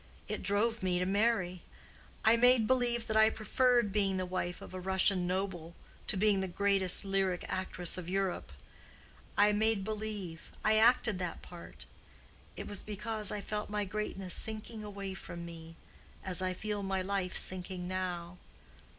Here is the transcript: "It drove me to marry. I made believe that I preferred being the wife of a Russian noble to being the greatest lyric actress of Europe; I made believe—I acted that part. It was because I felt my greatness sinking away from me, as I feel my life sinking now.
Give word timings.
"It 0.27 0.41
drove 0.41 0.81
me 0.81 0.97
to 0.97 1.05
marry. 1.05 1.61
I 2.25 2.35
made 2.35 2.65
believe 2.65 3.05
that 3.05 3.15
I 3.15 3.29
preferred 3.29 3.93
being 3.93 4.17
the 4.17 4.25
wife 4.25 4.59
of 4.59 4.73
a 4.73 4.79
Russian 4.79 5.27
noble 5.27 5.75
to 6.07 6.17
being 6.17 6.39
the 6.39 6.47
greatest 6.47 7.05
lyric 7.05 7.45
actress 7.47 7.99
of 7.99 8.09
Europe; 8.09 8.51
I 9.37 9.51
made 9.51 9.83
believe—I 9.83 10.77
acted 10.77 11.19
that 11.19 11.43
part. 11.43 11.85
It 12.55 12.67
was 12.67 12.81
because 12.81 13.31
I 13.31 13.41
felt 13.41 13.69
my 13.69 13.85
greatness 13.85 14.33
sinking 14.33 14.83
away 14.83 15.13
from 15.13 15.45
me, 15.45 15.75
as 16.23 16.41
I 16.41 16.55
feel 16.55 16.81
my 16.81 17.03
life 17.03 17.37
sinking 17.37 17.87
now. 17.87 18.39